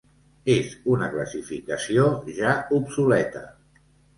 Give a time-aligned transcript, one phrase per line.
[0.53, 2.07] És una classificació
[2.41, 3.45] ja obsoleta.